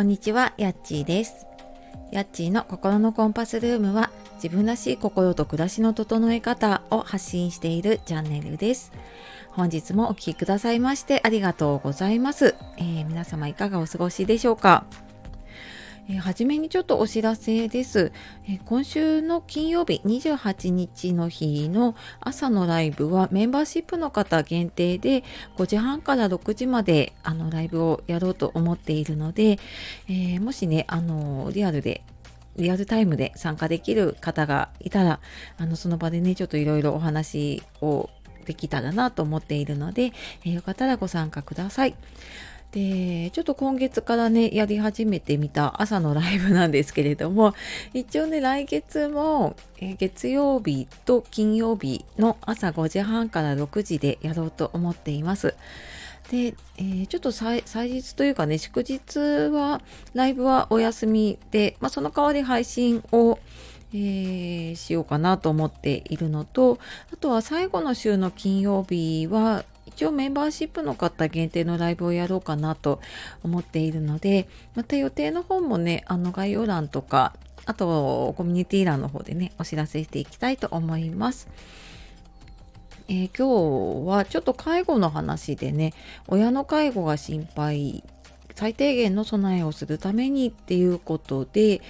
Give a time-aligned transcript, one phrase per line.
[0.00, 1.46] こんにちは、やっちーです。
[2.10, 4.10] やっちーの心のコンパスルームは
[4.42, 8.92] 自分らしい心と暮らしの整え方を発信しているチャンネルです。
[9.50, 12.54] 本日もお聴きくださいましてありがとうございます。
[12.78, 14.84] えー、皆様いかがお過ごしでしょうか？
[16.10, 18.12] えー、初めにちょっとお知らせです、
[18.48, 25.22] えー、今週の金曜日28日の日の朝のライブはメンバーシップの方限定で
[25.56, 29.58] 5時半から6時まであのライブをやろうと思っているので、
[30.08, 32.02] えー、もしね、あのリアルで
[32.56, 35.20] リアルタイムで参加できる方がいたら、
[35.56, 38.10] あのその場でね、ちょっといろいろお話を
[38.44, 40.12] できたらなと思っているので、
[40.44, 41.94] えー、よかったらご参加ください。
[42.72, 47.54] で、ちょっと今月からね、やり始めてみた朝のライブなんですけれども、
[47.94, 55.54] 一応ね、来月も、え月曜日と金曜日の朝5時半から6時でやろうと思っています。
[56.30, 59.18] で、えー、ちょっと祭日というかね、祝日
[59.50, 59.80] は、
[60.14, 63.40] ライブはお休みで、まあ、その代わり配信を、
[63.92, 66.78] えー、しようかなと思っているのと、
[67.12, 69.64] あとは最後の週の金曜日は、
[70.00, 73.02] 一応メンバーシップの方限定のライブをやろうかなと
[73.42, 77.34] 思っているので、また予定の方もね、あの概要欄とか、
[77.66, 81.48] あとコミュニティ欄の方でね、お知らせしていきたいと思います。
[83.08, 85.92] えー、今日はちょっと介護の話でね、
[86.28, 88.02] 親の介護が心配、
[88.54, 91.82] 最低限の備えをするためにっていうことで、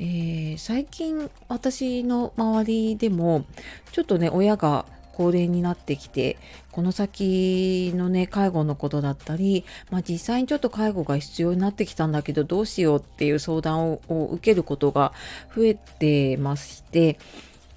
[0.00, 3.44] えー、最近私の周りでも
[3.92, 6.38] ちょっとね親が高齢になってきて
[6.70, 14.00] この先のね介護のことだったり、まあ、実際にちょっと介護が必要になってきたんだけどどうしようっていう相談を
[14.32, 15.12] 受けることが
[15.54, 17.18] 増えてまして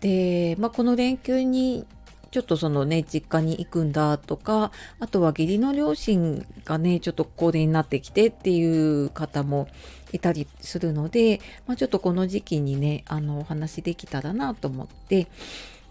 [0.00, 1.86] で、まあ、この連休に
[2.32, 9.68] ちょっとそのね、実家に行くんだとか、あとは義理の両親がね、ちょっと高齢になってきてっていう方も
[10.12, 15.28] いたりするので、まあ、ちょっとこの時期にね、あの、お話できたらなと思って、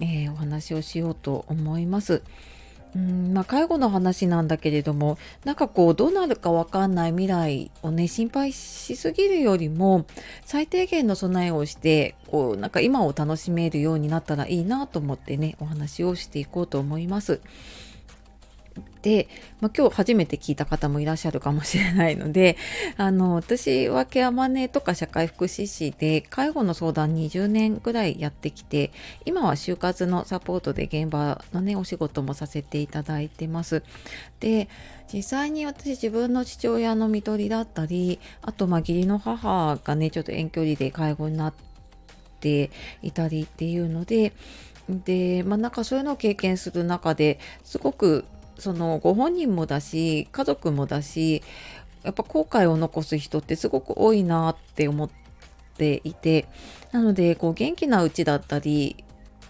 [0.00, 2.22] えー、お話をしようと思います。
[2.96, 10.06] うんまあ、介護の話なんだけれどもなんかこうどうなるか分かんない未来をね心配しすぎるよりも
[10.44, 17.40] 最低限の備えをしてこうなんか今を楽しめるようになったらいいなと思ってねお話をしていこうと思います。
[19.04, 19.28] で、
[19.60, 22.56] まあ、今日初めて聞いた方もいらっしゃるかもしれないので
[22.96, 28.92] あの私はケアマネとか社会福祉士で介護の相談20年ぐらいやってきて
[29.26, 33.82] 今は就活のサポートで現場のねお仕事もさせていただいてます。
[34.40, 34.68] で
[35.12, 41.54] 実際に私自分の父親の看取りだったりあとまあ義理の母がねちょっと遠距離で介護になっ
[42.40, 42.70] て
[43.02, 44.32] いたりっていうので
[44.88, 48.24] でまあなんかそういうのを経験する中ですごく
[48.58, 51.42] そのご本人もだし家族もだし
[52.02, 55.10] やっぱ後悔を残す人ってすごく多いなって思っ
[55.76, 56.46] ていて
[56.92, 59.04] なのでこう元気なうちだったり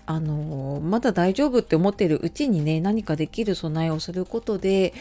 [0.07, 4.93] あのまだ大丈夫って思ってるうちにね何かできる備えをすることで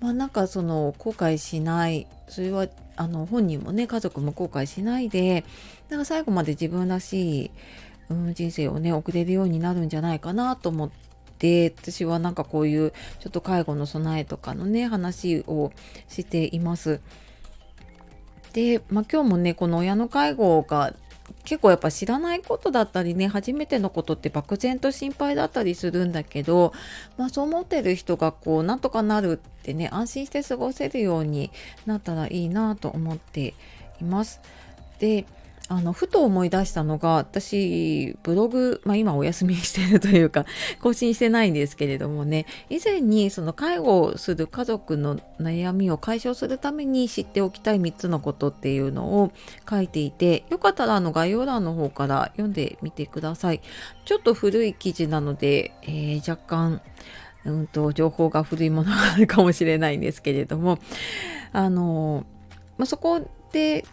[0.00, 5.44] まあなんかその後悔しないそれはあの本人もね家族も後悔しないで
[5.88, 7.50] だか最後まで自分らしい、
[8.08, 11.05] うん、人生をね送れるようになるんじゃないかなと思って
[11.38, 15.72] で私はなんかこういうちょっと介護の備えとかのね話を
[16.08, 17.00] しています。
[18.52, 20.94] で、まあ、今日もねこの親の介護が
[21.44, 26.72] 結構やっぱ知らないことだったりね初めてのことって漠然と心配だったりするんだけど、
[27.16, 31.50] まあ、そう思ってる人がこうなんとかなるってね安心して過ごせるように
[31.84, 33.54] なったらいいなと思って
[34.00, 34.40] います。
[34.98, 35.26] で
[35.68, 40.44] あのふと思い出したのが私ブログ、まあ、今お休みしてるというか
[40.80, 49.32] 更新してないんですけれどもね以前にその介護をする家族の悩みを解消するために知っておきたい3つのことっていうのを
[49.68, 53.60] 書いていてよかったらあの概要欄の方から読んでみてください。
[54.04, 56.80] ちょっと古い記事なので、えー、若干
[57.44, 60.78] うんと情報が古いものがあるかもしれないんですけれども
[61.52, 62.24] あの、
[62.76, 63.20] まあ、そこ
[63.52, 63.84] で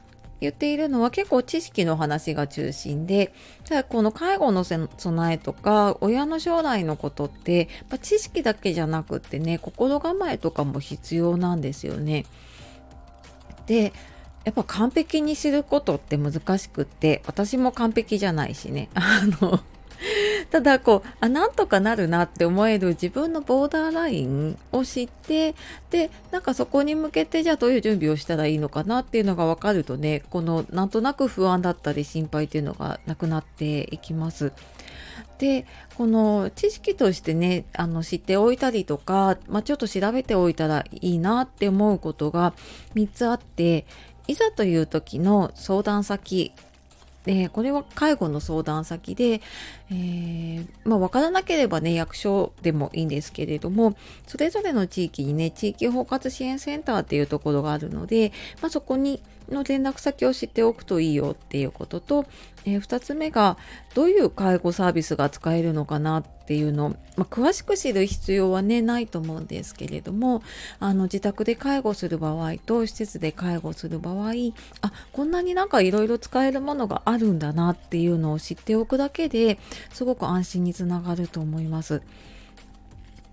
[0.44, 3.34] 言っているのは結構知識の話が中心で
[3.66, 12.26] ただこの介護の備えとか親の将来のことってや知識だけじゃなくってね心構えとかも必要なんですよね。
[13.66, 13.94] で
[14.44, 19.62] やっぱ完璧に知ることって難しくって私も完璧じゃないしね あの
[20.54, 25.56] ただこうあなんとかなるなって思える自分のボーダーラインを知って
[25.90, 34.52] でなんかそこに向けてじゃあどういう準備をしたらいいのかなっていうのが分かるとねこのなんとなく不安だったり心配っていうのがなくなっていきます。
[35.40, 35.66] で
[35.98, 42.54] この知識としてねあの知っておいたりとか、まあ、ちょっと調べておいたらいいなって思うことが
[42.94, 43.88] 3つあって
[44.28, 46.52] いざという時の相談先
[47.24, 49.42] でこれは介護の相談先で、
[49.90, 53.96] えー、まあ、分からなければね役所でもいいんですけれども
[54.28, 58.32] それぞれの地域にね地域包括支援センターっていうところがあるので、
[58.62, 62.26] まあ、そこにの連絡先を知っておくといいよっていうことと、
[62.66, 63.58] えー、2つ目が
[63.94, 70.44] どういう介護サービスが使えるのかなってっていうの、まあ、詳しく知る必要はねないと思うんですけれども
[70.80, 74.32] あの自宅で介護する場合と施設で介護する場合
[74.82, 79.58] あこんなになんかいろいろ使えるものがあるんだなっていうのを知っておくだけで
[79.94, 82.02] すごく安心につながると思います。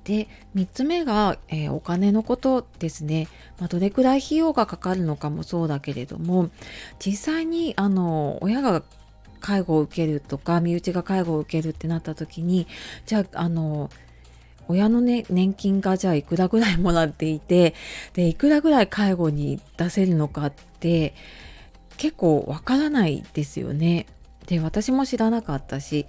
[0.05, 3.29] で3つ目が、えー、お金のことですね、
[3.59, 6.49] まあ、どれくらい費用がかかるのかもそうだけれども
[6.99, 8.83] 実際にあの親が
[9.41, 12.67] 介護を受けるとか身内が介護を受けるってなった時に
[13.07, 13.91] じゃああの
[14.69, 17.75] 親の、ね、年金がじゃあいくらぐらいもらっていて
[18.15, 21.15] でいくらぐらい介護に出せるのかって
[21.97, 24.07] 結構わからないですよね。
[24.47, 26.07] で私も知らなかったし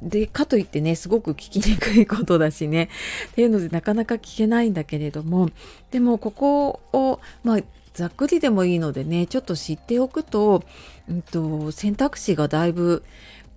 [0.00, 2.90] でかといってねすごく聞きにくいことだしね
[3.30, 5.50] っていうのでなかなか聞けないんだけれども
[5.90, 7.60] でもここをまあ
[7.96, 10.62] ざっくりでもいいのでねちょっと知っておくと,、
[11.08, 13.02] うんと、選択肢がだいぶ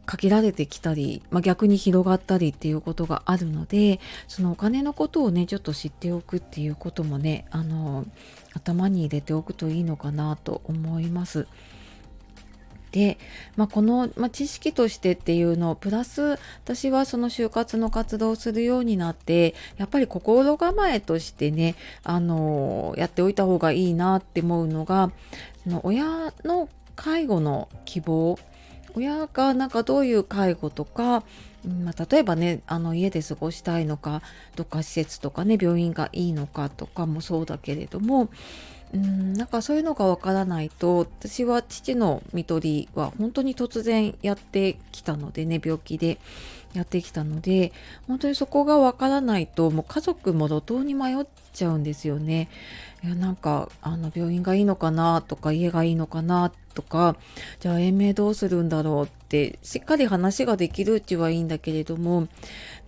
[0.05, 3.99] 限られてきたり、まあ、逆に広がったりっていうことがあるので
[4.29, 8.05] そのお金のことをねちょっと知っておくっていうこともねあの
[8.53, 11.45] 頭に入れておくといいのかなと思います。
[12.91, 13.17] で、
[13.55, 25.11] まあ、この、まあ、知識としてっていうのをプラス私はその就活の活動をするようになってやっぱり心構えとしてねあのやっておいた方がいいなって思うのが
[25.65, 28.37] の親の介護の希望。
[28.95, 31.23] 親がなんかどういう介護とか、
[31.83, 34.21] まあ、例えばねあの家で過ごしたいのか
[34.55, 38.29] どっか施設とかね病院がいいのかとかもそうだけれども
[38.93, 46.17] うんなんかそういうのがわからないと私は父の看取りは本当に突然やってきたのでね病気で
[46.73, 47.71] やってきたので
[48.07, 52.49] 本当にそこがわからないともう家族も路頭に迷っちゃうんですよね。
[53.03, 57.15] いやなんかあの病院がいいのかなとか家がいいのかなとか
[57.59, 62.27] じゃあ延命どうするんだろうってしっかり話ができるうちはいいんだけれども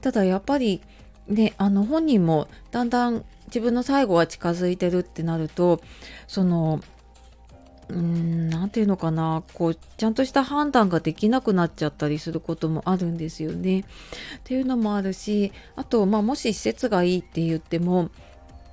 [0.01, 0.81] ただやっぱり
[1.31, 5.81] ねあの本人もだんだん自分の最後が近づいてるってなると
[6.27, 6.81] その
[7.89, 13.81] うん何て言うのかなこうちゃんとした判断ができなくなっちゃったりすることもあるんですよね。
[13.81, 13.83] っ
[14.45, 18.09] ていうのもあるしあと、まあ、もし施設がいいって言っても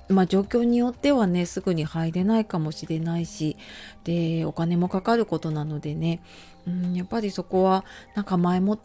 [0.09, 3.57] まあ、状況によってはねすぐに入れないかもしれないし
[4.03, 6.21] でお金もかかることなのでね、
[6.67, 7.85] うん、やっぱりそこは
[8.15, 8.79] なんか前もっ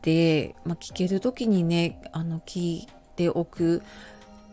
[0.00, 3.82] て、まあ、聞ける時にねあの聞いておく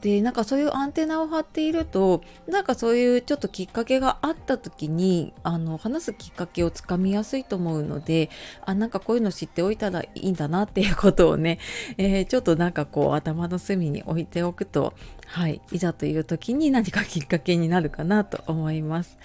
[0.01, 8.29] でなんかそういうアンテナを張っているとなんかそういうちょっときっかけがあった時にあの話すきっかけをつかみやすいと思うので
[8.63, 11.59] あなんかこういうの知っておいたらいいんだなっていうことをね、
[11.97, 14.93] えー、ちょっとなんかこう頭の隅に置いておくと
[15.25, 19.17] はいいざという時に何かきっかけになるかなと思います。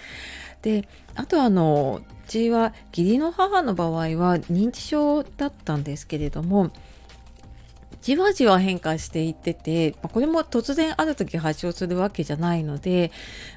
[0.63, 6.71] であとあのうちは義理の母の場合は認知症だったんですけれども
[8.03, 13.13] じわじわ変化していっててこれも突然ある時発症するわけじゃないので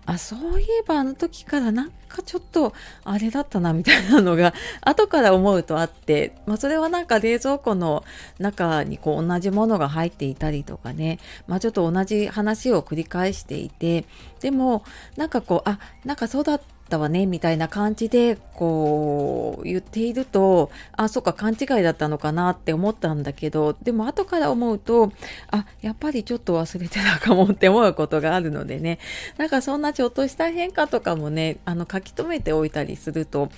[0.05, 2.73] あそういえばあの時からなんかちょっと
[3.03, 8.03] あれだったなみたいなのが 後から思うとあって、まあ、それはなんか冷蔵庫の
[8.37, 14.05] 中にこう同じものが入っていたりとかね、まあ、ちょっと同じ話を繰り返していて
[14.41, 14.83] でも
[15.17, 25.11] なんかこうあなんかそうだったたわねみたいな感じでこう言っているとあそっか勘違いだったのかなって思ったんだけどでも後から思うと
[25.51, 28.99] あやっぱりちょっと忘れてたかもって思うことがあるのでね
[29.37, 33.49] なんかそんなちょっとした変化とかもねあの書き留めておいたりすると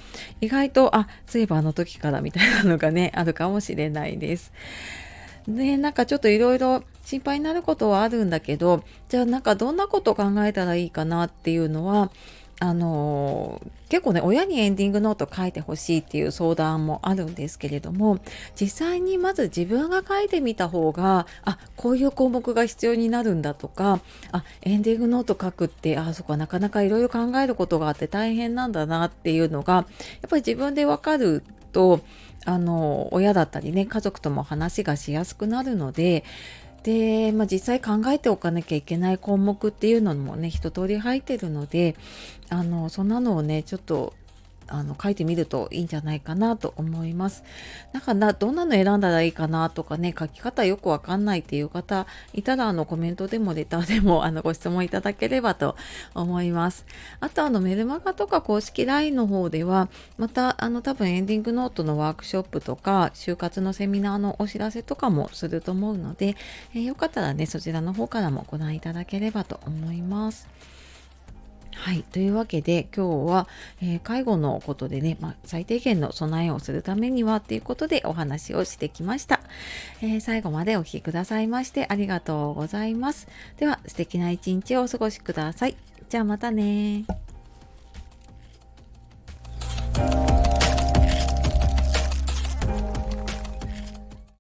[0.41, 4.51] 意外とあそういえばあの時からみたいなのがね あるかもしれないです。
[5.47, 12.11] でなんかちょっといろいろ心配になることはあるんだけどじゃあなんかどんなことを考えたらいいかなっていうのは
[12.59, 18.17] あの結構ね親にエンディングノート書いてほしいっていう相談もあるんですけれども
[18.59, 23.99] 実際にまず自分が書いてみた方があこういう項目が必要になるんだとか
[24.31, 29.85] あエンディングノート書くってあそこはなかなかいろいろ考えることがあって大変なんだなっていうのがやっ
[30.29, 32.01] ぱり自分でわかると
[32.45, 36.23] あの親だったりね家族とも話がしやすくなるので
[36.87, 41.97] で、まあ、実際考えておかなきゃいけない項目っていうのもね一通り入ってるので
[42.47, 44.13] あのそんなのをねちょっと
[44.67, 47.43] あの書いてみるといいんじゃないかなと思います。
[47.93, 55.75] なんかなどんなの選んだらいいかなとかね書き方よくわかんないっていう方いたらあのコメントでもレターでも あのご質問いただければと
[56.13, 56.85] 思います。
[57.19, 66.35] あとあのメルマガとか公式 LINE の方ではまたあの多分エンディングノートのワークショップとか就活のセミナーのお知らせとかもすると思うので、
[66.73, 70.47] えー、よかったらねそちらの方からもご覧いただければと思います。
[71.77, 72.03] はい。
[72.03, 73.47] というわけで今日は、
[73.81, 79.39] えー、介護のことでね、まあ、最低限の備えをするためにはということでお話をしてきました、
[80.01, 83.27] えー、最後までお聴きくださいましてありがとうございます。
[83.57, 85.77] では素敵な一日をお過ごしください。
[86.09, 87.05] じゃあまたね